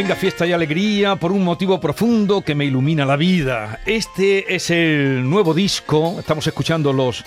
[0.00, 3.80] Venga, fiesta y alegría por un motivo profundo que me ilumina la vida.
[3.84, 7.22] Este es el nuevo disco, estamos escuchando los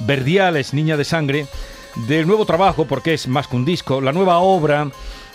[0.00, 1.46] Verdiales, Niña de Sangre,
[2.06, 4.90] del nuevo trabajo, porque es más que un disco, la nueva obra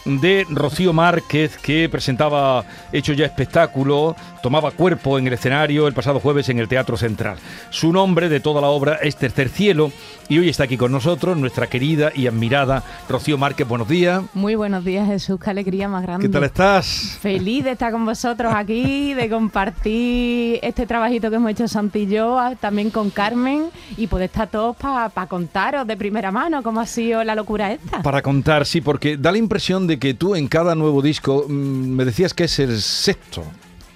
[0.05, 6.19] de Rocío Márquez, que presentaba Hecho ya espectáculo, tomaba cuerpo en el escenario el pasado
[6.19, 7.37] jueves en el Teatro Central.
[7.69, 9.91] Su nombre de toda la obra es Tercer Cielo
[10.29, 13.67] y hoy está aquí con nosotros nuestra querida y admirada Rocío Márquez.
[13.67, 14.23] Buenos días.
[14.33, 15.39] Muy buenos días, Jesús.
[15.39, 16.28] Qué alegría más grande.
[16.28, 17.17] ¿Qué tal estás?
[17.22, 22.07] Feliz de estar con vosotros aquí, de compartir este trabajito que hemos hecho Santi y
[22.07, 26.79] yo, ah, también con Carmen, y poder estar todos para contaros de primera mano cómo
[26.79, 28.01] ha sido la locura esta.
[28.01, 31.51] Para contar, sí, porque da la impresión de que tú en cada nuevo disco mm,
[31.51, 33.43] me decías que es el sexto.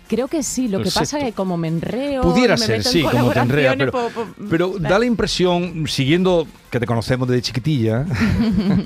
[0.08, 2.22] Creo que sí, lo que pasa es que como me enreo...
[2.22, 5.86] Pudiera me ser, meto en sí, como te enrea, pero, pues, pues, da la impresión,
[5.88, 8.06] siguiendo que te conocemos desde chiquitilla,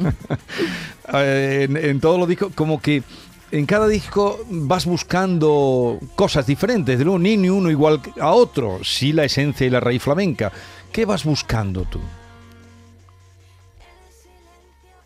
[1.14, 3.04] eh, en, en todos los discos, como que
[3.52, 8.80] en cada disco vas buscando cosas diferentes, de luego ni ni uno igual a otro,
[8.84, 10.52] sí la esencia y la raíz flamenca.
[10.92, 12.00] ¿Qué vas buscando tú?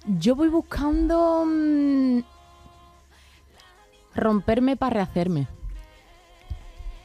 [0.07, 2.19] Yo voy buscando mm,
[4.15, 5.47] romperme para rehacerme.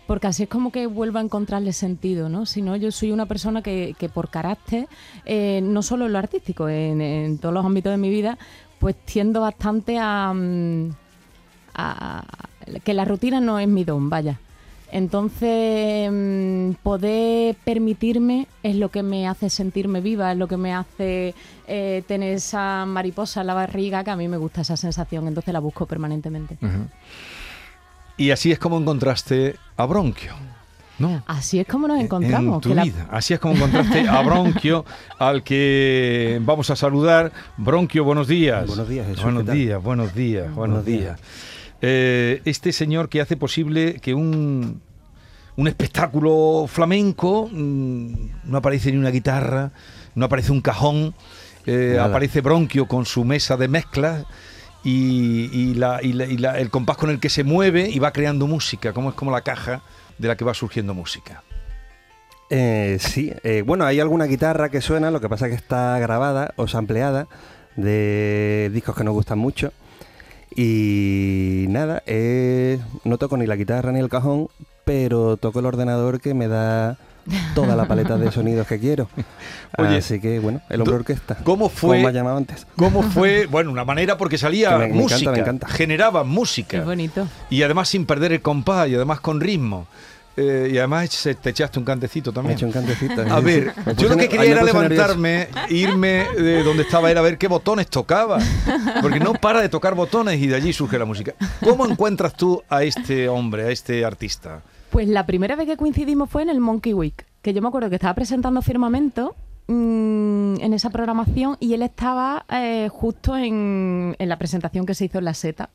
[0.06, 2.44] Porque así es como que vuelvo a encontrarle sentido, ¿no?
[2.44, 4.88] Si no, yo soy una persona que, que por carácter,
[5.24, 8.36] eh, no solo en lo artístico, en, en todos los ámbitos de mi vida,
[8.80, 10.90] pues tiendo bastante a, mm,
[11.74, 12.24] a-
[12.84, 14.40] que la rutina no es mi don, vaya.
[14.92, 20.74] Entonces, mm, poder permitirme es lo que me hace sentirme viva, es lo que me
[20.74, 21.34] hace
[21.68, 25.52] eh, tener esa mariposa en la barriga, que a mí me gusta esa sensación, entonces
[25.52, 26.56] la busco permanentemente.
[28.16, 30.32] Y así es como encontraste a Bronquio,
[30.98, 31.22] ¿no?
[31.26, 32.60] Así es como nos En encontramos.
[32.60, 33.06] tu que la- vida.
[33.10, 34.84] Así es como encontraste a Bronquio,
[35.18, 37.32] al que vamos a saludar.
[37.56, 38.66] Bronquio, buenos días.
[38.66, 41.16] Buenos días, Jesús, Buenos días, buenos días, buenos, Buenos días.
[41.16, 41.20] días.
[41.82, 44.80] Eh, este señor que hace posible que un,
[45.56, 48.12] un espectáculo flamenco mm,
[48.44, 49.72] no aparece ni una guitarra,
[50.14, 51.14] no aparece un cajón,
[51.66, 54.24] eh, aparece Bronquio con su mesa de mezclas.
[54.82, 57.98] Y, y la- y la- y la- el compás con el que se mueve y
[57.98, 59.82] va creando música, como es como la caja
[60.16, 61.42] de la que va surgiendo música.
[62.48, 65.98] Eh, sí, eh, bueno, hay alguna guitarra que suena, lo que pasa es que está
[65.98, 67.28] grabada o sampleada
[67.76, 69.72] de discos que nos gustan mucho.
[70.54, 74.48] Y nada, eh, no toco ni la guitarra ni el cajón,
[74.84, 76.96] pero toco el ordenador que me da
[77.54, 79.08] toda la paleta de sonidos que quiero.
[79.78, 81.36] Oye, Así que bueno, el hombre orquesta.
[81.44, 82.66] ¿cómo fue- Como me antes.
[82.76, 83.46] ¿Cómo fue?
[83.50, 85.68] Bueno, una manera porque salía Que me- me encanta, música, me encanta.
[85.68, 86.80] generaba Qué música.
[86.82, 87.28] bonito.
[87.50, 89.86] Y además sin perder el compás y además con ritmo.
[90.36, 92.56] Eh, y además se- te echaste un cantecito Me he también.
[92.56, 93.20] hecho un cantecito.
[93.34, 94.88] A ver, yo lo que quería era puse nervioso.
[95.18, 98.38] levantarme, irme de donde estaba, era ver qué botones tocaba.
[99.02, 101.34] Porque no para de tocar botones y de allí surge la música.
[101.62, 104.62] ¿Cómo encuentras tú a este hombre, a este artista?
[104.90, 107.88] Pues la primera vez que coincidimos fue en el Monkey Week, que yo me acuerdo
[107.90, 109.34] que estaba presentando Firmamento
[109.68, 115.04] mm, en esa programación y él estaba eh, justo en, en la presentación que se
[115.06, 115.70] hizo en la seta.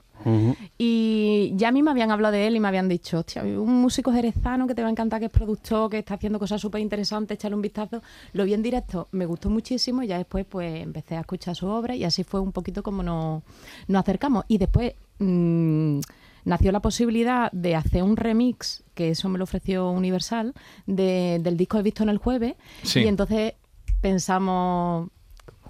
[0.77, 3.81] Y ya a mí me habían hablado de él y me habían dicho, hostia, un
[3.81, 6.81] músico jerezano que te va a encantar, que es productor, que está haciendo cosas súper
[6.81, 8.01] interesantes, echarle un vistazo.
[8.33, 11.67] Lo vi en directo, me gustó muchísimo y ya después pues empecé a escuchar su
[11.67, 13.43] obra y así fue un poquito como nos,
[13.87, 14.45] nos acercamos.
[14.47, 14.93] Y después...
[15.19, 15.99] mm,
[16.45, 20.53] nació la posibilidad de hacer un remix, que eso me lo ofreció Universal,
[20.85, 22.53] de- del disco He visto en el jueves.
[22.83, 22.99] Sí.
[22.99, 23.53] Y entonces
[23.99, 25.09] pensamos,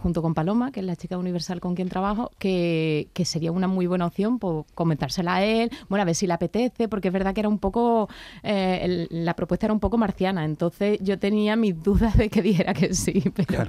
[0.02, 3.68] junto con Paloma, que es la chica Universal con quien trabajo, que, que sería una
[3.68, 7.14] muy buena opción por comentársela a él, bueno, a ver si le apetece, porque es
[7.14, 8.10] verdad que era un poco,
[8.44, 12.42] eh, el- la propuesta era un poco marciana, entonces yo tenía mis dudas de que
[12.42, 13.68] dijera que sí, pero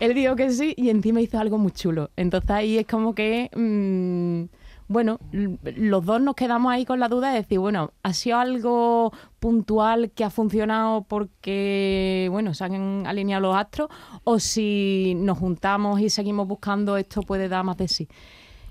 [0.00, 2.10] él dijo que sí y encima hizo algo muy chulo.
[2.16, 3.50] Entonces ahí es como que...
[3.54, 8.38] mm, bueno, los dos nos quedamos ahí con la duda de decir, bueno, ¿ha sido
[8.38, 13.88] algo puntual que ha funcionado porque, bueno, se han alineado los astros?
[14.24, 18.08] ¿O si nos juntamos y seguimos buscando, esto puede dar más de sí?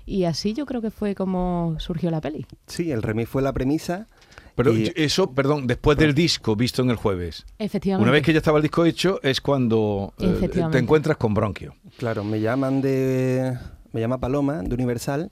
[0.06, 2.46] Y así yo creo que fue como surgió la peli.
[2.66, 4.06] Sí, el remix fue la premisa.
[4.54, 7.46] Pero y- eso, perdón, después del disco visto en el jueves.
[7.58, 8.02] Efectivamente.
[8.02, 11.74] Una vez que ya estaba el disco hecho es cuando eh, te encuentras con Bronquio.
[11.96, 13.56] Claro, me llaman de.
[13.92, 15.30] Me llama Paloma de Universal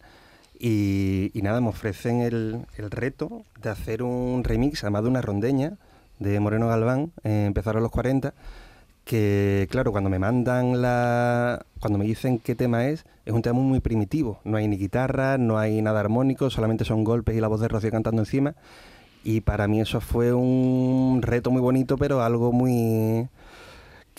[0.62, 5.79] y, nada, me ofrecen el, el reto de hacer un remix, además de una rondeña
[6.19, 8.35] de Moreno Galván, eh, empezar a los 40.
[9.05, 11.65] Que claro, cuando me mandan la.
[11.81, 14.39] Cuando me dicen qué tema es, es un tema muy primitivo.
[14.45, 17.69] No hay ni guitarra, no hay nada armónico, solamente son golpes y la voz de
[17.69, 18.55] Rocío cantando encima.
[19.25, 23.29] Y para mí eso fue un reto muy bonito, pero algo muy.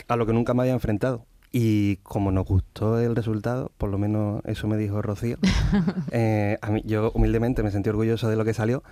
[0.07, 1.25] a lo que nunca me había enfrentado.
[1.53, 5.38] Y como nos gustó el resultado, por lo menos eso me dijo Rocío,
[6.12, 8.83] eh, a mí, yo humildemente me sentí orgulloso de lo que salió,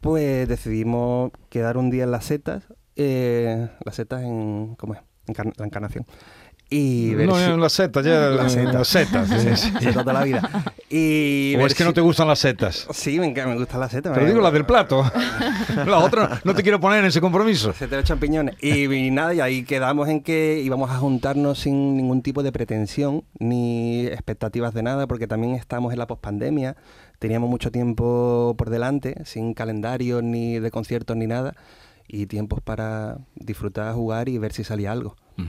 [0.00, 2.64] pues decidimos quedar un día en las setas,
[2.96, 5.00] eh, las setas en, ¿cómo es?
[5.28, 6.06] Encar- la encarnación.
[6.70, 8.74] Y No, en las setas, ya Las setas.
[8.74, 9.28] las setas.
[9.60, 9.92] sí, sí.
[9.92, 10.74] toda la vida.
[10.90, 12.86] Y ¿O es que no te gustan las setas?
[12.92, 14.12] Sí, me, me gustan las setas.
[14.16, 15.02] Te digo las del plato.
[15.86, 17.72] La otra no te quiero poner en ese compromiso.
[17.72, 18.56] Se te los champiñones.
[18.62, 22.52] Y, y nada, y ahí quedamos en que íbamos a juntarnos sin ningún tipo de
[22.52, 26.76] pretensión ni expectativas de nada, porque también estamos en la pospandemia,
[27.18, 31.54] teníamos mucho tiempo por delante, sin calendario ni de conciertos ni nada,
[32.06, 35.16] y tiempos para disfrutar, jugar y ver si salía algo.
[35.36, 35.44] Y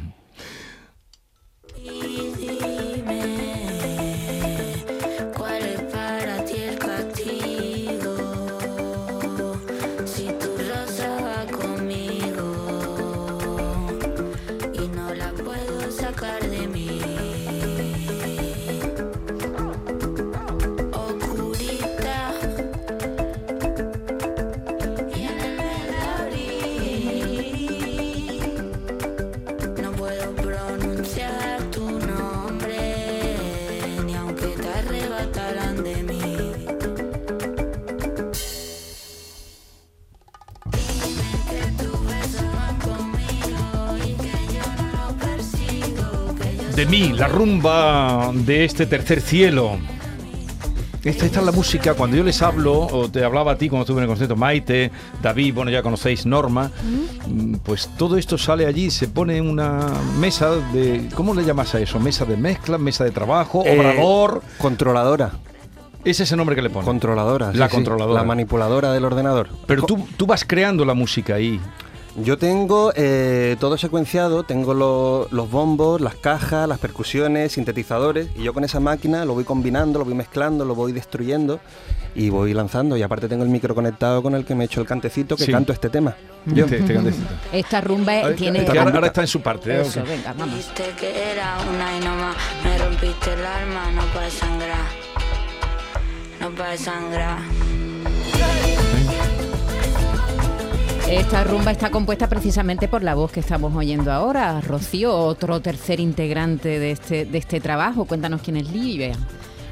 [1.77, 2.28] Yeah.
[46.89, 49.77] Mí, la rumba de este tercer cielo.
[51.03, 53.83] Esta, esta es la música, cuando yo les hablo, o te hablaba a ti cuando
[53.83, 54.91] estuve en el concierto, Maite,
[55.21, 56.71] David, bueno, ya conocéis Norma,
[57.25, 59.87] mm, pues todo esto sale allí, se pone en una
[60.19, 62.01] mesa de, ¿cómo le llamas a eso?
[62.01, 65.31] Mesa de mezcla, mesa de trabajo, Eh, obrador, Controladora.
[66.03, 66.85] ese es el nombre que le ponen.
[66.85, 67.53] Controladora.
[67.53, 68.19] La sí, sí, controladora.
[68.21, 69.47] La manipuladora del ordenador.
[69.67, 71.61] Pero tú, tú vas creando la música ahí.
[72.15, 78.43] Yo tengo eh, todo secuenciado, tengo lo- los bombos, las cajas, las percusiones, sintetizadores, y
[78.43, 81.59] yo con esa máquina lo voy combinando, lo voy mezclando, lo voy destruyendo
[82.15, 82.97] y voy lanzando.
[82.97, 85.51] Y aparte tengo el micro conectado con el que me echo el cantecito que Sí.
[85.51, 86.15] canto este tema.
[86.45, 86.65] Yo.
[86.65, 87.27] Este- este cantecito.
[87.53, 88.65] Esta rumba Ay, tiene...
[88.65, 89.71] que ahora, ahora está en su parte.
[89.77, 89.81] ¿eh?
[89.81, 90.55] Eso, venga, vamos.
[90.55, 92.35] Dijiste que era una y no más.
[92.65, 94.77] Me rompiste el alma, no para sangrar.
[96.41, 97.37] No para sangrar.
[101.09, 104.61] Esta rumba está compuesta precisamente por la voz que estamos oyendo ahora.
[104.61, 108.05] Rocío, otro tercer integrante de este, de este trabajo.
[108.05, 109.13] Cuéntanos quién es Livia.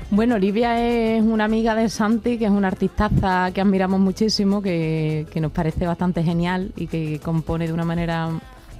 [0.09, 5.27] Bueno, Olivia es una amiga de Santi, que es una artistaza que admiramos muchísimo, que,
[5.31, 8.31] que nos parece bastante genial y que compone de una manera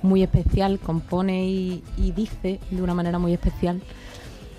[0.02, 3.84] muy especial, compone y, y dice de una manera muy especial.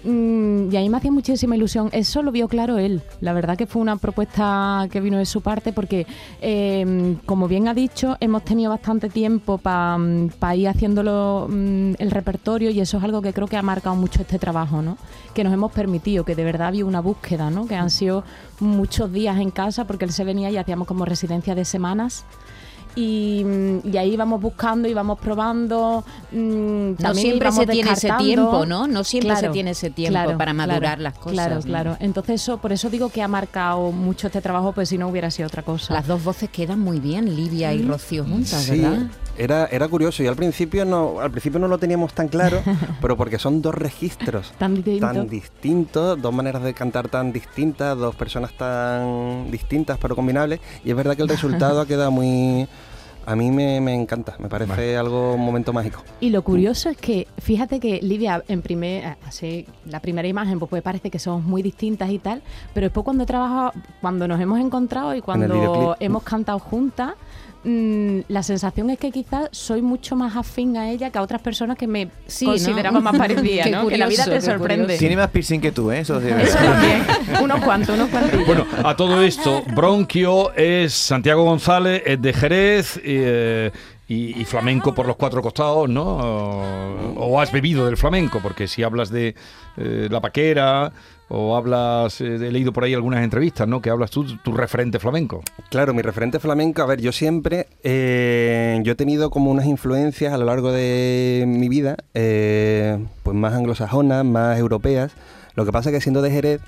[0.05, 1.89] Mm, y a mí me hacía muchísima ilusión.
[1.93, 3.03] Eso lo vio claro él.
[3.21, 6.07] La verdad que fue una propuesta que vino de su parte porque,
[6.41, 12.71] eh, como bien ha dicho, hemos tenido bastante tiempo para ir haciéndolo mm, el repertorio
[12.71, 14.97] y eso es algo que creo que ha marcado mucho este trabajo, ¿no?
[15.35, 17.67] Que nos hemos permitido, que de verdad había una búsqueda, ¿no?
[17.67, 18.25] Que han sido
[18.61, 22.25] muchos días en casa porque él se venía y hacíamos como residencia de semanas
[22.99, 23.45] y,
[23.85, 26.05] y ahí vamos buscando y vamos probando.
[26.33, 28.87] mm, No siempre se tiene ese tiempo, ¿no?
[28.87, 31.33] No siempre se tiene ese tiempo claro, para madurar claro, las cosas.
[31.33, 31.61] Claro, ¿no?
[31.63, 31.97] claro.
[32.01, 35.31] Entonces eso, por eso digo que ha marcado mucho este trabajo, pues si no hubiera
[35.31, 35.95] sido otra cosa.
[35.95, 39.07] Las dos voces quedan muy bien, Livia y Rocío juntas, Sí, ¿verdad?
[39.37, 42.61] era, era curioso y al principio no al principio no lo teníamos tan claro,
[43.01, 45.07] pero porque son dos registros Tan distinto.
[45.07, 50.91] tan distintos, dos maneras de cantar tan distintas, dos personas tan distintas pero combinables y
[50.91, 52.67] es verdad que el resultado ha quedado muy
[53.29, 56.03] a mí me, me encanta, me parece algo un momento mágico.
[56.19, 60.83] Y lo curioso es que, fíjate que Lidia, en primer, así, la primera imagen, pues
[60.83, 62.41] parece que somos muy distintas y tal,
[62.73, 67.17] pero después cuando he trabajado, cuando nos hemos encontrado y cuando hemos cantado juntas,
[67.65, 71.41] mm, la sensación es que quizás soy mucho más afín a ella que a otras
[71.43, 72.53] personas que me Sí, ¿no?
[72.53, 73.87] consideraba más parecida, ¿no?
[73.89, 74.85] que la vida te sorprende.
[74.85, 74.99] curioso.
[75.01, 76.01] Tiene más piercing que tú, ¿eh?
[76.01, 77.03] Eso, sí Eso también.
[77.43, 78.47] unos cuantos, unos cuantos.
[78.47, 83.71] Bueno, a todo esto, Bronquio es Santiago González, es de Jerez eh,
[84.09, 86.03] y, y flamenco por los cuatro costados, ¿no?
[86.05, 89.35] O, o has bebido del flamenco, porque si hablas de
[89.77, 90.93] eh, la paquera
[91.29, 93.83] o hablas, eh, he leído por ahí algunas entrevistas, ¿no?
[93.83, 95.43] Que hablas tú, tu referente flamenco.
[95.71, 100.33] Claro, mi referente flamenco, a ver, yo siempre, eh, yo he tenido como unas influencias
[100.33, 105.13] a lo largo de mi vida, eh, pues más anglosajonas, más europeas.
[105.55, 106.61] Lo que pasa es que siendo de Jerez,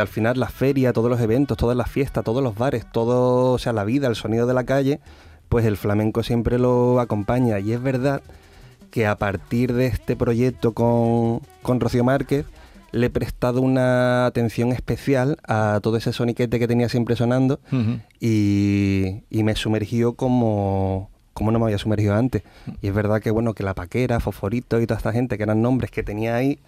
[0.00, 3.58] al final la feria, todos los eventos, todas las fiestas, todos los bares, todo, o
[3.58, 5.00] sea, la vida, el sonido de la calle,
[5.48, 7.58] pues el flamenco siempre lo acompaña.
[7.58, 8.22] Y es verdad
[8.92, 12.46] que a partir de este proyecto con, con Rocío Márquez,
[12.92, 17.60] le he prestado una atención especial a todo ese soniquete que tenía siempre sonando
[18.20, 22.42] y, y me sumergió como, como no me había sumergido antes.
[22.80, 25.62] Y es verdad que bueno, que la paquera, Fosforito y toda esta gente que eran
[25.62, 26.58] nombres que tenía ahí,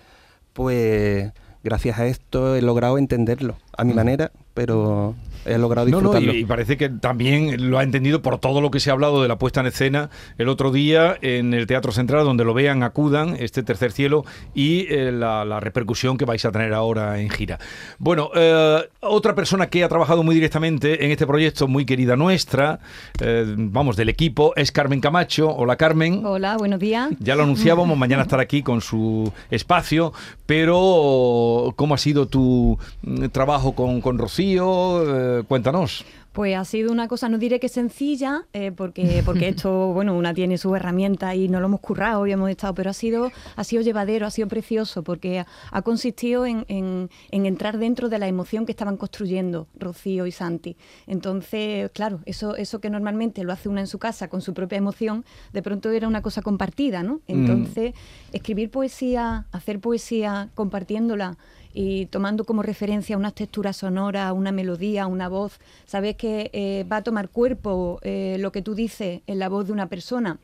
[0.53, 5.15] pues gracias a esto he logrado entenderlo a mi manera, pero
[5.47, 6.35] he logrado No, no, disfrutarlo.
[6.35, 9.23] y, y parece que también lo ha entendido por todo lo que se ha hablado
[9.23, 12.83] de la puesta en escena el otro día en el Teatro Central, donde lo vean,
[12.83, 17.31] acudan, este tercer cielo, y eh, la, la repercusión que vais a tener ahora en
[17.31, 17.59] gira.
[17.99, 22.81] Bueno, eh, otra persona que ha trabajado muy directamente en este proyecto, muy querida nuestra,
[23.23, 25.49] eh, vamos, del equipo, es Carmen Camacho.
[25.57, 26.21] Hola, Carmen.
[26.27, 27.13] Hola, buenos días.
[27.19, 30.13] Ya lo anunciábamos, mañana estará aquí con su espacio,
[30.45, 33.27] pero ¿cómo ha sido tu mm,
[33.61, 35.39] trabajo con, con Rocío?
[35.41, 36.05] Eh, cuéntanos.
[36.33, 40.33] Pues ha sido una cosa, no diré que sencilla, eh, porque, porque esto, bueno, una
[40.33, 43.65] tiene sus herramientas y no lo hemos currado y hemos estado, pero ha sido, ha
[43.65, 48.19] sido llevadero, ha sido precioso, porque ha, ha consistido en, en- en entrar dentro de
[48.21, 50.77] la emoción que estaban construyendo Rocío y Santi.
[51.09, 54.79] Entonces, claro, eso, eso que normalmente lo hace una en su casa con su propia
[54.79, 57.21] emoción, de pronto era una cosa compartida, ¿no?
[57.27, 57.93] Entonces,
[58.33, 61.37] escribir poesía, hacer poesía compartiéndola
[61.73, 66.97] y tomando como referencia unas texturas sonoras, una melodía, una voz, sabes que eh, va
[66.97, 70.39] a tomar cuerpo eh, lo que tú dices en la voz de una persona.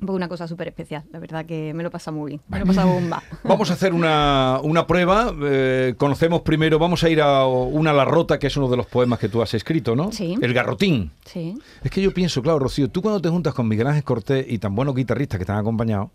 [0.00, 2.66] Pues una cosa súper especial, la verdad que me lo pasa muy bien, me lo
[2.66, 3.22] pasa bomba.
[3.44, 5.32] Vamos a hacer una, una prueba.
[5.44, 8.86] eh, conocemos primero, vamos a ir a una La Rota, que es uno de los
[8.86, 10.10] poemas que tú has escrito, ¿no?
[10.10, 10.36] Sí.
[10.42, 11.12] El Garrotín.
[11.24, 11.56] Sí.
[11.84, 14.58] Es que yo pienso, claro, Rocío, tú cuando te juntas con Miguel Ángel Cortés y
[14.58, 16.10] tan buenos guitarristas que te han acompañado,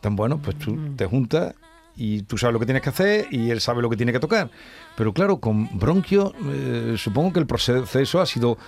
[0.00, 1.54] tan buenos, pues tú te juntas
[1.96, 4.20] y tú sabes lo que tienes que hacer y él sabe lo que tiene que
[4.20, 4.50] tocar.
[4.96, 8.58] Pero claro, con Bronquio eh, supongo que el proceso ha sido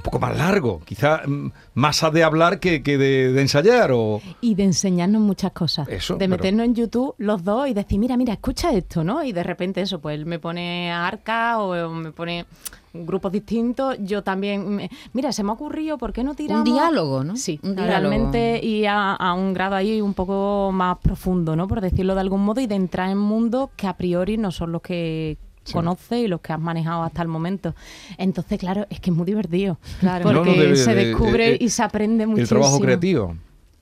[0.00, 3.92] un poco más largo, quizá mm, más ha de hablar que, que de, de ensayar
[3.92, 4.22] o...
[4.40, 5.86] y de enseñarnos muchas cosas.
[5.88, 9.22] Eso, de pero- meternos en YouTube los dos y decir, mira, mira, escucha esto, ¿no?
[9.22, 12.46] Y de repente eso, pues él me pone a arca o me pone
[12.94, 13.96] grupos distintos.
[14.00, 16.64] Yo también, me- mira, se me ha ocurrido, ¿por qué no tiramos?
[16.64, 17.36] diálogo, ¿no?
[17.36, 17.86] Sí, Un diálogo.
[17.98, 21.68] realmente y a, a un grado ahí un poco más profundo, ¿no?
[21.68, 24.72] Por decirlo de algún modo y de entrar en mundos que a priori no son
[24.72, 25.36] los que
[25.72, 27.74] conoces y los que has manejado hasta el momento.
[28.18, 29.78] Entonces, claro, es que es muy divertido.
[30.00, 30.24] Claro.
[30.24, 32.42] Porque No, no, de- se de- descubre eh, y se aprende muchísimo.
[32.42, 33.36] El trabajo creativo.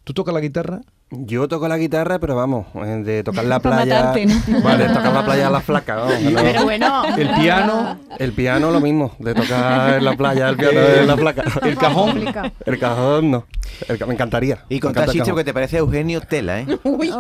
[0.05, 0.81] ¿Tú tocas la guitarra?
[1.11, 3.85] Yo toco la guitarra, pero vamos, eh, de tocar la playa.
[3.95, 4.35] matarte, ¿no?
[4.63, 6.41] Vale, tocar la playa a la flaca, vamos, no.
[6.43, 10.79] Pero bueno, El piano, El piano lo mismo, de tocar en la playa el piano
[10.81, 11.45] en la placa.
[11.63, 12.25] el cajón.
[12.67, 13.47] El cajón no.
[13.89, 14.59] El ca- me encantaría.
[14.69, 16.67] Y contar encanta chiste porque te parece Eugenio Tela, ¿eh?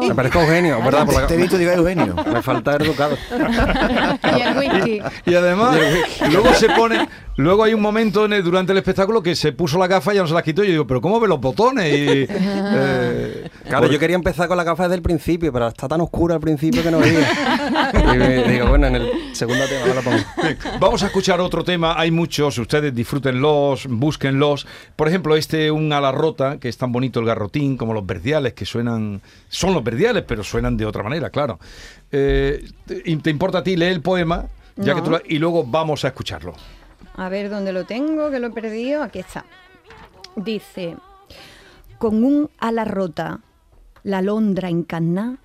[0.06, 1.06] Me parezco Eugenio, ¿verdad?
[1.06, 2.14] Por la- Te he visto digo Eugenio.
[2.30, 3.16] Me falta educado.
[4.36, 5.02] Y el whisky.
[5.26, 5.78] Y además,
[6.30, 9.78] luego se pone, luego hay un momento en el- durante el espectáculo que se puso
[9.78, 10.62] la gafa y ya no se las quitó.
[10.62, 11.92] Y yo digo, pero ¿cómo ve los botones?
[11.92, 16.00] Y, eh, Claro, yo quería empezar con la gafa desde el principio, pero está tan
[16.00, 17.28] oscura al principio que no veía.
[18.14, 20.16] Y me- digo, bueno, en el segundo tema me la pongo.
[20.80, 24.66] Vamos a escuchar otro tema, hay muchos, ustedes disfrútenlos, búsquenlos.
[24.96, 28.54] Por ejemplo, este Un ala rota, que es tan bonito el garrotín, como los verdiales,
[28.54, 31.58] que suenan, son los verdiales, pero suenan de otra manera, claro.
[32.10, 34.46] Eh, ¿te, te importa a ti leer el poema?
[34.76, 35.04] Ya que No.
[35.04, 36.54] tú lo- y luego vamos a escucharlo.
[37.18, 39.02] A ver dónde lo tengo, que lo he perdido.
[39.02, 39.44] Aquí está.
[40.36, 40.96] dice,
[41.98, 43.40] con un ala rota,
[44.04, 45.38] la alondra encarná,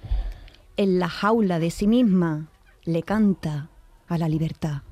[0.77, 2.47] en la jaula de sí misma
[2.83, 3.69] le canta
[4.07, 4.83] a la libertad.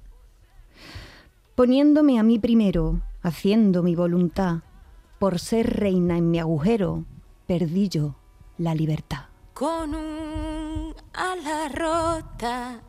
[1.53, 4.61] Poniéndome a mí primero, haciendo mi voluntad,
[5.19, 7.05] por ser reina en mi agujero,
[7.45, 8.15] perdí yo
[8.57, 9.25] la libertad.
[9.53, 12.81] Con un ala rota,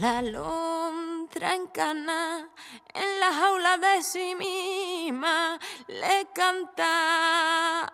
[0.00, 1.05] la alondra
[1.42, 2.48] encana
[2.94, 7.92] en la jaula de sí misma le canta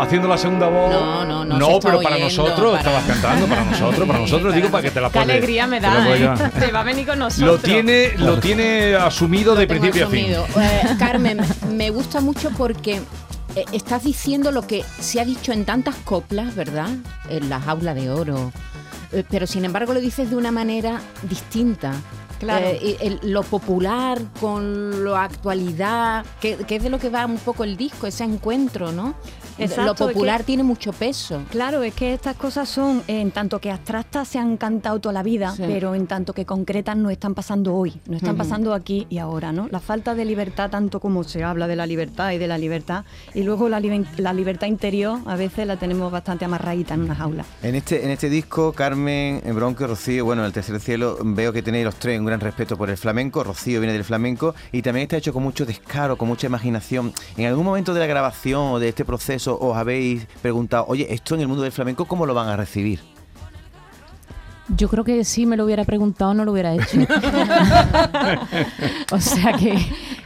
[0.00, 0.90] Haciendo la segunda voz.
[0.90, 4.54] No, no, no, No, pero para oyendo, nosotros, para- estabas cantando, para nosotros, para nosotros,
[4.54, 5.30] digo, para que te la Qué puedes.
[5.30, 6.50] alegría me te da, ¿eh?
[6.58, 7.46] Se va a venir con nosotros.
[7.48, 10.32] Lo tiene, lo tiene asumido de principio a fin.
[10.34, 10.46] asumido.
[10.60, 11.40] Eh, Carmen,
[11.72, 13.00] me gusta mucho porque
[13.56, 16.88] eh, estás diciendo lo que se ha dicho en tantas coplas, ¿verdad?
[17.28, 18.52] En la jaula de oro.
[19.12, 21.92] Eh, pero sin embargo lo dices de una manera distinta.
[22.38, 22.64] Claro.
[22.66, 27.36] Eh, el- lo popular con la actualidad, que, que es de lo que va un
[27.38, 29.14] poco el disco, ese encuentro, ¿no?
[29.64, 31.42] Exacto, lo es que- popular tiene mucho peso.
[31.50, 35.12] Claro, es que estas cosas son, eh, en tanto que abstractas se han cantado toda
[35.12, 35.62] la vida, Sí.
[35.66, 39.52] pero en tanto que concretas no están pasando hoy, no están pasando aquí y ahora,
[39.52, 39.68] ¿no?
[39.70, 43.04] La falta de libertad, tanto como se habla de la libertad y de la libertad,
[43.34, 47.14] y luego la, libe- la libertad interior a veces la tenemos bastante amarradita en una
[47.14, 47.44] jaula.
[47.62, 51.52] En este, en este disco, Carmen, Bronco y Rocío, bueno, en el tercer cielo veo
[51.52, 53.42] que tenéis los tres un gran respeto por el flamenco.
[53.44, 57.12] Rocío viene del flamenco y también está hecho con mucho descaro, con mucha imaginación.
[57.36, 61.34] ¿En algún momento de la grabación o de este proceso os habéis preguntado, oye, esto
[61.34, 63.00] en el mundo del flamenco, ¿cómo lo van a recibir?
[64.76, 66.98] Yo creo que si me lo hubiera preguntado no lo hubiera hecho.
[69.12, 69.76] o sea que,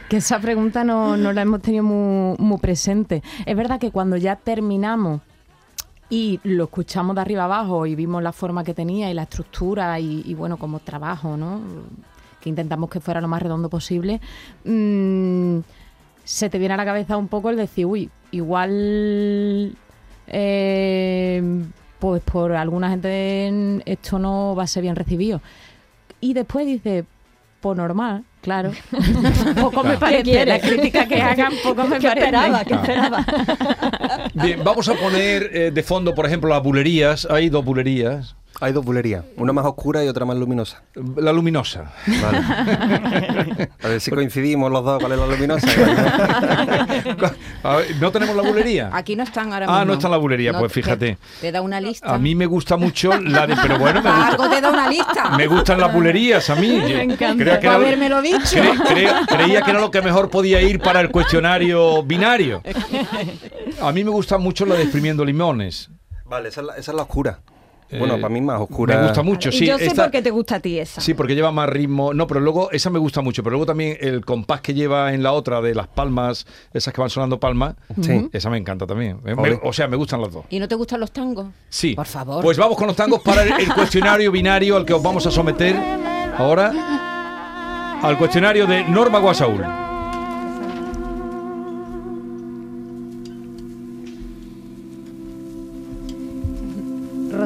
[0.07, 3.23] que esa pregunta no, no la hemos tenido muy, muy presente.
[3.45, 5.21] Es verdad que cuando ya terminamos
[6.09, 9.99] y lo escuchamos de arriba abajo y vimos la forma que tenía y la estructura
[9.99, 11.61] y, y, bueno, como trabajo, ¿no?
[12.39, 14.21] Que intentamos que fuera lo más redondo posible.
[14.63, 15.59] mm,
[16.25, 19.73] se te viene a la cabeza un poco el decir, uy, igual
[20.27, 21.41] eh,
[21.99, 25.41] pues por alguna gente en- esto no va a ser bien recibido.
[26.19, 27.05] Y después dice,
[27.61, 28.71] pues normal, claro.
[29.61, 32.25] poco me parece, la crítica que hagan poco me ¿Qué parece.
[32.25, 32.63] esperaba?
[32.65, 33.25] ¿Qué esperaba?
[34.33, 37.27] Bien, vamos a poner eh, de fondo, por ejemplo, las bulerías.
[37.29, 38.35] Hay dos bulerías.
[38.61, 40.81] Hay dos bulerías, una más oscura y otra más luminosa.
[41.17, 41.91] La luminosa.
[42.07, 42.37] Vale.
[43.83, 45.67] A ver si coincidimos los dos, ¿cuál es la luminosa?
[47.63, 48.89] A ver, ¿No tenemos la bulería?
[48.93, 49.85] Aquí no están ahora Ah, mismo.
[49.85, 51.17] no está en la bulería, No, pues te- fíjate.
[51.41, 52.13] Te, da una lista.
[52.13, 53.55] A mí me gusta mucho la de...
[53.61, 55.29] Pero bueno, me, Algo gusta- te da una lista.
[55.37, 56.67] me gustan las bulerías a mí.
[56.69, 57.43] Me encanta.
[57.43, 58.37] Creía que era- habérmelo dicho.
[58.57, 62.61] cre- cre- creía que era lo que mejor podía ir para el cuestionario binario.
[63.81, 65.89] A mí me gusta mucho la de exprimiendo limones.
[66.23, 67.39] Vale, esa es la, esa es la oscura.
[67.91, 68.97] Bueno, Eh, para mí más oscura.
[68.97, 69.65] Me gusta mucho, Y sí.
[69.67, 71.01] yo sé esta- por qué te gusta a ti esa.
[71.01, 72.13] Sí, porque lleva más ritmo.
[72.13, 73.43] No, pero luego esa me gusta mucho.
[73.43, 76.99] Pero luego también el compás que lleva en la otra de las palmas, esas que
[77.01, 78.27] van sonando palmas, Sí.
[78.33, 79.19] esa me encanta también.
[79.23, 80.45] Me- o sea, me gustan las dos.
[80.49, 81.47] ¿Y no te gustan los tangos?
[81.69, 81.93] Sí.
[81.95, 82.43] Por favor.
[82.43, 85.31] Pues vamos con los tangos para el, el cuestionario binario al que os vamos a
[85.31, 85.75] someter
[86.37, 86.71] ahora.
[88.01, 89.63] Al cuestionario de Norma Guasaúl.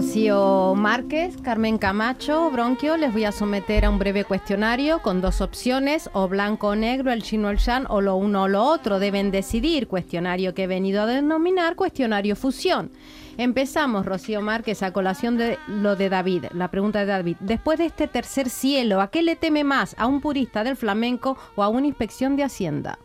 [0.10, 5.39] Rocío Márquez, Carmen Camacho, Bronquio, les voy a someter a un breve cuestionario con dos
[5.39, 8.63] opciones, o blanco o negro, el chino o el shan, o lo uno o lo
[8.63, 8.98] otro.
[8.98, 9.88] Deben decidir.
[9.88, 12.89] Cuestionario que he venido a denominar cuestionario fusión.
[13.38, 16.45] Empezamos, Rocío Márquez, a colación de lo de David.
[16.56, 17.38] La pregunta de David.
[17.39, 19.95] Después de este tercer cielo, ¿a qué le teme más?
[20.00, 22.98] ¿A un purista del flamenco o a una inspección de Hacienda?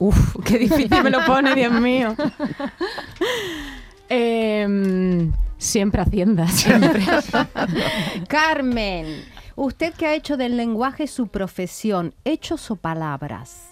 [0.00, 2.16] Uf, qué difícil me lo pone, Dios mío.
[4.12, 5.30] Em,
[5.60, 7.02] siempre Hacienda, siempre.
[8.28, 9.06] Carmen,
[9.56, 13.68] usted que ha hecho del lenguaje su profesión, hechos o palabras.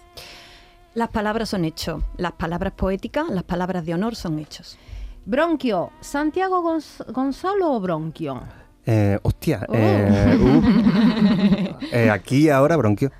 [0.94, 2.02] Las palabras son hechos.
[2.16, 4.78] Las palabras poéticas, las palabras de honor son hechos.
[5.24, 8.42] Bronquio, Santiago Gonz- Gonzalo o Bronquio.
[8.86, 9.64] Eh, hostia.
[9.68, 9.74] Oh.
[9.74, 11.78] eh, uh.
[11.92, 13.10] Eh, aquí ahora bronquio.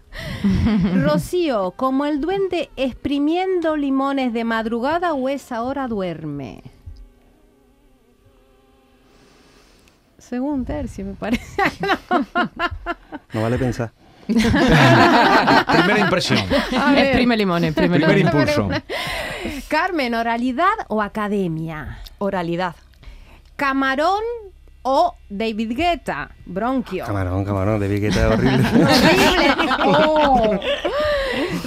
[1.05, 6.63] Rocío, como el duende exprimiendo limones de madrugada o esa hora duerme.
[10.29, 11.63] Según tercio, me parece.
[13.33, 13.91] No vale pensar.
[14.27, 16.39] Primera impresión.
[16.97, 18.69] Exprime limones, exprime Primer impulso.
[19.69, 21.99] Carmen, oralidad o academia.
[22.19, 22.75] Oralidad.
[23.57, 24.23] Camarón
[24.83, 26.31] o David Guetta.
[26.47, 27.05] Bronquio.
[27.05, 28.69] Camarón, camarón, de biqueta es horrible.
[28.85, 29.55] Horrible.
[29.85, 30.59] Oh.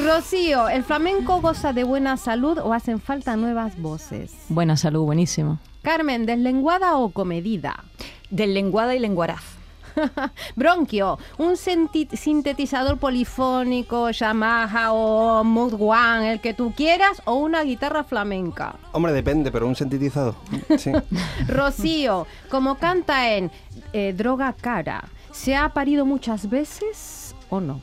[0.04, 4.34] Rocío, ¿el flamenco goza de buena salud o hacen falta nuevas voces?
[4.50, 5.60] Buena salud, buenísimo.
[5.84, 7.84] Carmen, ¿deslenguada o comedida?
[8.32, 9.62] Deslenguada y lenguaraz.
[10.56, 18.04] Bronquio, un sintetizador polifónico, Yamaha o Mood One, el que tú quieras, o una guitarra
[18.04, 18.76] flamenca.
[18.92, 20.36] Hombre, depende, pero un sintetizador.
[20.78, 20.92] Sí.
[21.48, 23.52] Rocío, como canta en
[23.94, 27.82] eh, Droga Cara, ¿se ha parido muchas veces o no?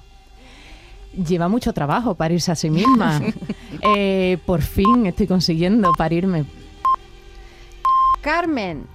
[1.13, 3.21] Lleva mucho trabajo parirse a sí misma.
[3.95, 6.47] Eh, por fin estoy consiguiendo parirme.
[8.21, 8.89] Carmen,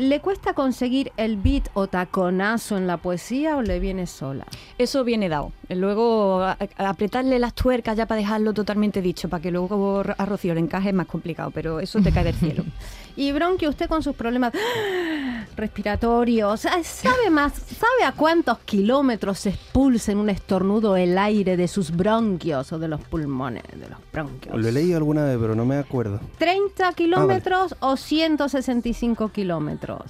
[0.00, 4.46] ¿le cuesta conseguir el beat o taconazo en la poesía o le viene sola?
[4.78, 5.52] Eso viene dado.
[5.74, 10.24] Luego a- a- apretarle las tuercas ya para dejarlo totalmente dicho, para que luego a
[10.26, 12.64] Rocío le encaje es más complicado, pero eso te cae del cielo.
[13.16, 14.52] Y Bronquio, usted con sus problemas
[15.56, 17.52] respiratorios, ah, ¿sabe más?
[17.54, 22.78] ¿Sabe a cuántos kilómetros se expulsa en un estornudo el aire de sus bronquios o
[22.78, 24.56] de los pulmones de los bronquios?
[24.56, 26.20] Lo he leído alguna vez, pero no me acuerdo.
[26.38, 30.02] ¿30 kilómetros o 165 kilómetros?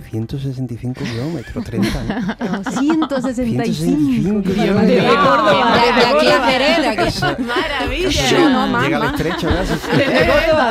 [0.00, 2.02] 165 kilómetros, 30.
[2.04, 2.64] ¿no?
[2.70, 4.56] 165 165 kilómetros.
[4.86, 5.26] De kilómetros.
[5.26, 7.42] Córdoba, de, de aquí a Jerez, aquí.
[7.42, 8.30] Maravilla.
[8.30, 9.10] Yo no, Llega al mamá.
[9.16, 9.74] estrecho casi.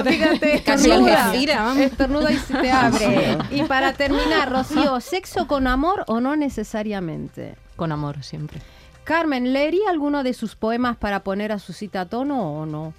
[0.10, 0.92] Fíjate, Casi.
[0.92, 1.78] Algeciras, vamos.
[1.84, 3.38] Estornuda y se te abre.
[3.52, 7.56] Y para terminar, Rocío, ¿sexo con amor o no necesariamente?
[7.76, 8.62] Con amor, siempre.
[9.04, 12.94] Carmen, ¿leería alguno de sus poemas para poner a su cita a tono o no?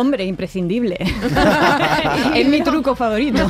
[0.00, 0.96] Hombre, imprescindible.
[2.34, 3.46] es mi truco favorito.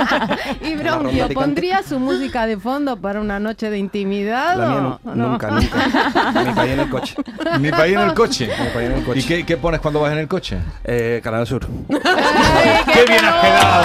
[0.60, 1.32] y picante.
[1.32, 4.56] ¿pondría su música de fondo para una noche de intimidad?
[4.56, 6.42] La mía no, nunca, nunca.
[6.44, 7.14] Ni para ir en el coche.
[7.60, 8.50] Ni para ir en el coche.
[8.74, 9.04] En el.
[9.16, 10.58] ¿Y qué, qué pones cuando vas en el coche?
[10.82, 11.68] Eh, Canal Sur.
[11.88, 13.84] ¡Qué bien has quedado!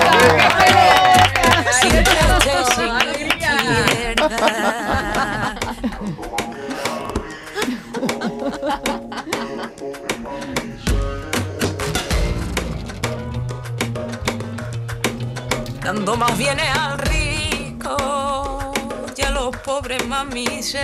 [15.88, 18.74] Dando más bienes al rico
[19.16, 20.84] y a los pobres más miseria.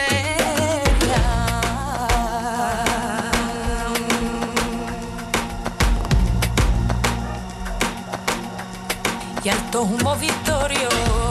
[9.44, 11.23] Y alto humo victorioso.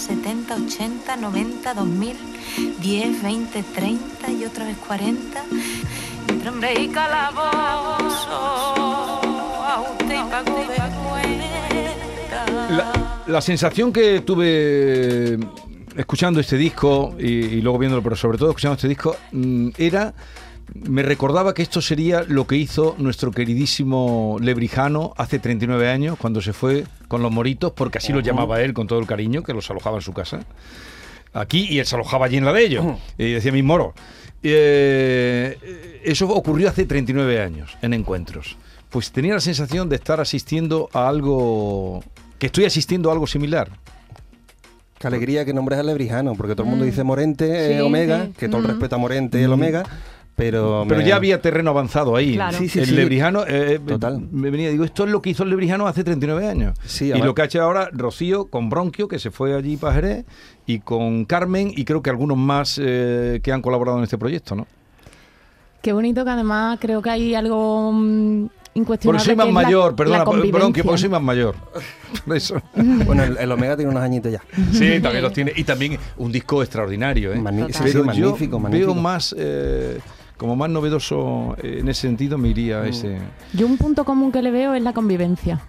[0.00, 2.16] 70, 80, 90, 2000,
[2.80, 5.44] 10, 20, 30 y otra vez 40.
[6.28, 8.32] Entre hambre y calabozo,
[9.62, 10.56] a usted y pago
[11.08, 12.46] cuenta.
[12.70, 15.38] La, la sensación que tuve
[15.96, 20.14] escuchando este disco y, y luego viéndolo, pero sobre todo escuchando este disco, mm, era.
[20.72, 26.40] Me recordaba que esto sería lo que hizo nuestro queridísimo Lebrijano hace 39 años, cuando
[26.40, 29.52] se fue con los moritos, porque así los llamaba él con todo el cariño, que
[29.52, 30.40] los alojaba en su casa.
[31.34, 32.84] aquí y él se alojaba allí en la de ellos.
[33.18, 33.94] Y decía mis moros.
[34.42, 38.56] Eh, eso ocurrió hace 39 años en encuentros.
[38.90, 42.02] Pues tenía la sensación de estar asistiendo a algo.
[42.38, 43.68] que estoy asistiendo a algo similar.
[44.98, 46.88] Qué alegría que nombres al lebrijano, porque todo el mundo Mm.
[46.88, 48.32] dice Morente, eh, Omega, sí.
[48.38, 48.70] que todo el Mm.
[48.70, 49.82] respeto a Morente y el Omega,
[50.40, 50.84] pero...
[50.88, 52.34] Pero me- ya había terreno avanzado ahí.
[52.34, 52.56] Claro.
[52.58, 52.92] Sí, sí, el sí.
[52.92, 53.44] lebrijano.
[53.46, 54.20] eh, Total.
[54.32, 56.78] Me venía, digo, esto es lo que hizo el lebrijano hace 39 años.
[56.84, 59.94] Sí, y lo que ha hecho ahora Rocío con Bronquio, que se fue allí para
[59.94, 60.24] Jerez,
[60.66, 64.54] y con Carmen, y creo que algunos más eh, que han colaborado en este proyecto,
[64.54, 64.66] ¿no?
[65.82, 69.02] Qué bonito que además creo que hay algo mm, incuestionable.
[69.04, 70.58] Porque soy más la- mayor, la perdona, convivencia.
[70.58, 71.54] Bronquio, porque soy más mayor.
[72.26, 72.60] Por eso.
[73.06, 74.42] Bueno, el, el Omega tiene unos añitos ya.
[74.72, 75.52] Sí, también los tiene.
[75.56, 77.38] Y también un disco extraordinario, ¿eh?
[77.38, 78.60] Magni- sí, magnífico.
[78.60, 79.98] veo más, eh,
[80.40, 83.18] como más novedoso eh, en ese sentido, me iría a ese...
[83.52, 85.60] Yo un punto común que le veo es la convivencia.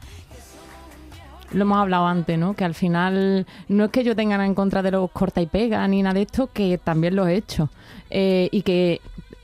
[1.51, 2.53] Lo hemos hablado antes, ¿no?
[2.53, 5.45] Que al final no es que yo tenga nada en contra de los corta y
[5.45, 7.69] pega ni nada de esto, que también lo he hecho.
[8.09, 9.01] Eh, y que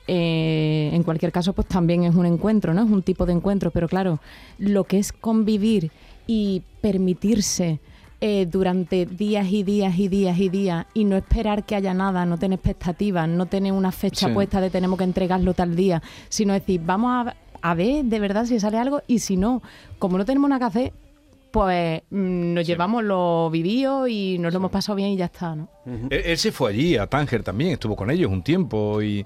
[0.08, 2.84] eh, en cualquier caso, pues también es un encuentro, ¿no?
[2.84, 3.70] Es un tipo de encuentro.
[3.72, 4.22] Pero claro,
[4.60, 5.92] lo que es convivir
[6.26, 7.82] y permitirse
[8.20, 12.26] eh, durante días y días y días y días y no esperar que haya nada,
[12.26, 14.34] no tener expectativas, no tener una fecha Sí.
[14.34, 18.46] puesta de tenemos que entregarlo tal día, sino decir, vamos a, a ver de verdad
[18.46, 19.62] si sale algo y si no,
[20.00, 20.94] como no tenemos nada que hacer,
[21.52, 25.56] pues mm, nos llevamos lo vivido y nos lo hemos pasado bien y ya está,
[25.56, 25.70] ¿no?
[26.10, 29.26] Él se fue allí, a Tánger también, estuvo con ellos un tiempo y,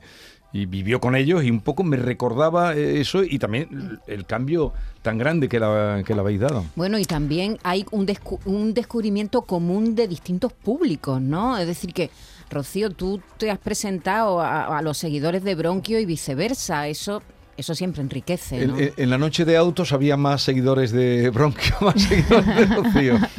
[0.53, 4.73] y vivió con ellos y un poco me recordaba eh, eso y también el cambio
[5.01, 6.65] tan grande que, la, que le habéis dado.
[6.75, 11.57] Bueno, y también hay un, descu- un descubrimiento común de distintos públicos, ¿no?
[11.57, 12.09] Es decir, que,
[12.49, 16.87] Rocío, tú te has presentado a, a los seguidores de Bronquio y viceversa.
[16.89, 17.23] Eso,
[17.55, 18.77] eso siempre enriquece, En, ¿no?
[18.77, 23.19] en- en la noche de autos había más seguidores de Bronquio, más seguidores de Rocío.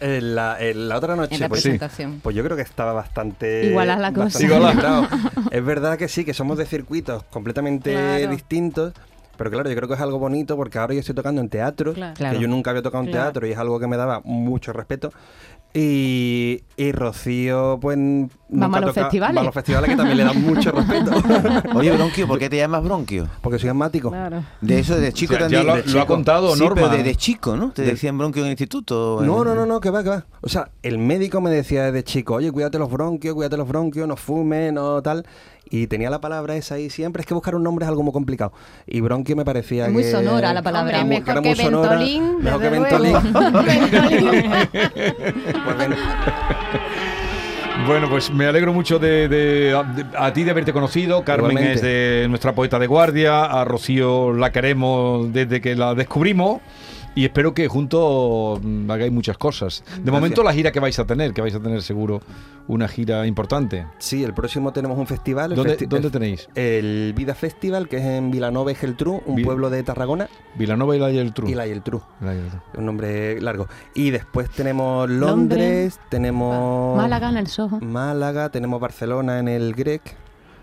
[0.00, 2.20] En la, en la otra noche, En la pues, presentación.
[2.22, 3.66] pues yo creo que estaba bastante.
[3.66, 4.38] Igualas la cosa.
[5.50, 8.28] es verdad que sí, que somos de circuitos completamente Claro.
[8.30, 8.94] distintos.
[9.36, 11.94] Pero claro, yo creo que es algo bonito porque ahora yo estoy tocando en teatro.
[11.94, 12.14] Claro.
[12.14, 13.24] que yo nunca había tocado en Claro.
[13.26, 15.12] teatro y es algo que me daba mucho respeto.
[15.72, 17.96] Y, y Rocío, pues.
[17.96, 19.36] nunca a los toca- festivales.
[19.36, 21.12] Va a los festivales que también le dan mucho respeto.
[21.76, 23.28] Oye, Bronquio, ¿por qué te llamas Bronquio?
[23.40, 24.12] porque soy asmático.
[24.60, 25.62] De eso desde chico O sea, también.
[25.62, 26.06] ya lo- de lo ha chico.
[26.06, 26.74] contado sí, Norma.
[26.74, 27.70] pero desde chico, ¿no?
[27.70, 29.20] Te De- decían Bronquio en el instituto.
[29.22, 30.24] No, en- no, no, no, que va, que va.
[30.40, 34.08] O sea, el médico me decía desde chico, oye, cuídate los bronquios, cuídate los bronquios,
[34.08, 35.24] no fumes, no tal.
[35.72, 37.20] Y tenía la palabra esa ahí siempre.
[37.20, 38.52] Es que buscar un nombre es algo muy complicado.
[38.88, 41.00] Y bronquio me parecía Es muy que- sonora la palabra.
[41.00, 43.14] Hombre, mejor que muy sonora, Ventolín, mejor que Ventolín.
[47.86, 51.24] Bueno, pues me alegro mucho de, de- de- a ti de haberte conocido.
[51.24, 51.74] Carmen Igualmente.
[51.76, 53.44] es de nuestra poeta de guardia.
[53.44, 56.60] A Rocío la queremos desde que la descubrimos.
[57.14, 59.82] Y espero que juntos mm, hagáis muchas cosas.
[60.02, 62.20] De momento la gira que vais a tener, que vais a tener seguro
[62.68, 63.84] una gira importante.
[63.98, 65.50] Sí, el próximo tenemos un festival.
[65.52, 66.48] el ¿Dónde, festi- dónde el- tenéis?
[66.54, 70.28] El Vida Festival, que es en Vilanova y Geltrú, un pueblo de Tarragona.
[70.54, 71.48] Vilanova y la Geltrú.
[71.48, 72.60] Y la Geltrú, La Geltrú.
[72.78, 73.66] un nombre largo.
[73.94, 75.26] Y después tenemos Londres,
[75.96, 76.00] Londres.
[76.10, 77.80] tenemos Málaga en el Soho.
[77.80, 80.16] Málaga, tenemos Barcelona en el Grec.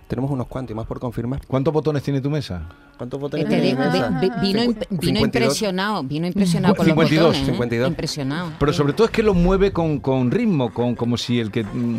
[0.07, 1.41] Tenemos unos cuantos y más por confirmar.
[1.47, 2.63] ¿Cuántos botones tiene tu mesa?
[2.97, 4.07] ¿Cuántos Eh, botones tiene mi mesa?
[4.21, 5.23] vi- vi- vino, imp- vino 52.
[5.23, 7.51] impresionado, vino impresionado con 52, los botones, ¿eh?
[7.51, 7.87] 52.
[7.89, 8.51] Impresionado.
[8.57, 11.63] Pero sobre todo es que lo mueve con, con ritmo, con como si el que
[11.65, 11.97] mm,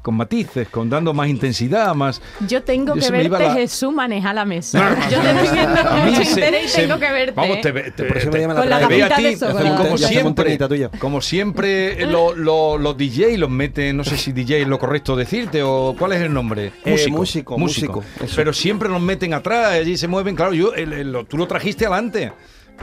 [0.00, 2.22] con matices, con dando más intensidad, más.
[2.48, 4.90] Yo tengo Yo que verte, la- Jesús, manejar la mesa.
[4.90, 6.22] No, Yo te estoy viendo A mí se-
[6.64, 7.32] y se- tengo que verte.
[7.32, 9.30] Vamos, te, te- Por eso me te- Con la te ve a gafita ti, de
[9.32, 10.58] eso, con la- como siempre,
[10.98, 15.16] como siempre lo- lo- los DJ los meten, no sé si DJ es lo correcto
[15.16, 16.72] decirte o cuál es el nombre.
[16.84, 18.34] Eh, músico, músico, eso.
[18.36, 21.46] Pero siempre los meten atrás, allí se mueven, claro, yo el- el- lo- tú lo
[21.46, 22.32] trajiste adelante,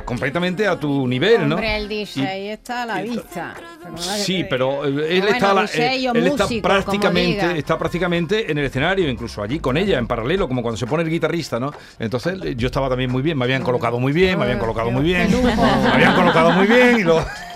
[0.05, 1.55] completamente a tu nivel, ¿no?
[1.55, 3.53] Hombre, el DJ Y- está a la vista.
[3.83, 7.77] Pero Sí, que- pero eh, él, Bueno, está, la- o él está músico, prácticamente está
[7.77, 11.09] prácticamente en el escenario, incluso allí con ella, en paralelo, como cuando se pone el
[11.09, 11.71] guitarrista, ¿no?
[11.99, 14.89] Entonces eh, yo estaba también muy bien, me habían colocado muy bien, me habían colocado
[14.91, 17.23] muy bien, me habían colocado muy bien y lo...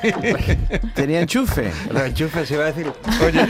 [0.93, 1.71] Tenía enchufe.
[1.91, 2.91] Los enchufes, se iba a decir.
[3.25, 3.45] Oye,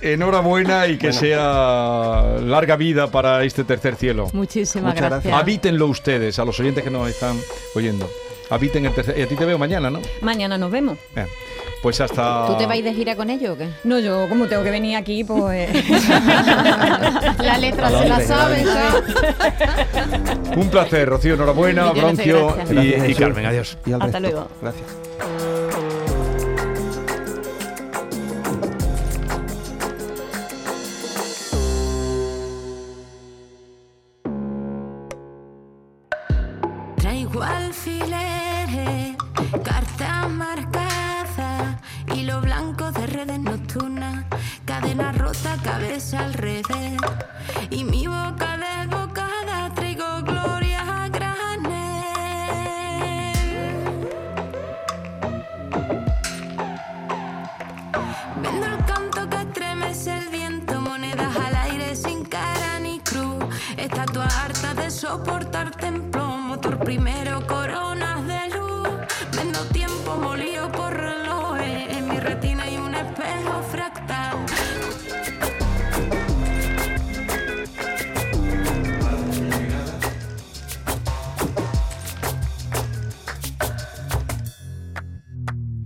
[0.00, 1.20] enhorabuena y que Bueno.
[1.20, 4.28] sea larga vida para este tercer cielo.
[4.32, 5.34] Muchísimas Muchas gracias.
[5.34, 7.36] Habítenlo ustedes, a los oyentes que nos están
[7.74, 8.08] oyendo.
[8.50, 9.16] Habiten el tercer...
[9.18, 10.00] Y a ti te veo mañana, ¿no?
[10.20, 10.98] Mañana nos vemos.
[11.80, 12.46] Pues hasta...
[12.46, 13.68] ¿Tú te vais de gira con ellos o qué?
[13.84, 15.70] No, yo como tengo que venir aquí, pues...
[17.38, 19.02] La letra se la saben, ¿sabes?
[20.56, 22.26] Un placer, Rocío, enhorabuena, gracias.
[22.70, 23.18] y, Gracias.
[23.18, 23.78] Carmen, adiós.
[23.86, 24.20] Y al Hasta resto.
[24.36, 24.48] luego.
[24.60, 24.86] Gracias.
[36.96, 39.16] Traigo alfileres,
[39.64, 41.80] cartas marcadas,
[42.14, 44.24] hilo blanco de redes nocturnas.
[44.64, 46.81] Cada rota cabeza al revés.
[66.94, 68.88] Primero, coronas de luz.
[69.34, 74.36] Vendo tiempo molido por relojes, en mi retina hay un espejo fractal.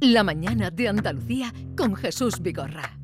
[0.01, 2.96] La mañana de Andalucía con Jesús Vigorra.